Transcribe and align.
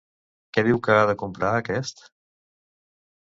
Què 0.57 0.63
diu 0.67 0.79
que 0.87 0.95
ha 1.01 1.03
de 1.09 1.15
comprar 1.23 1.51
aquest? 1.59 2.03